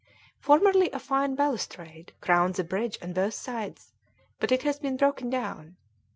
Formerly 0.39 0.89
a 0.89 0.97
fine 0.99 1.35
balustrade 1.35 2.13
crowned 2.21 2.55
the 2.55 2.63
bridge 2.63 2.97
on 3.03 3.13
both 3.13 3.35
sides, 3.35 3.91
but 4.39 4.51
it 4.51 4.63
has 4.63 4.79
been 4.79 4.97
broken 4.97 5.29
down. 5.29 5.75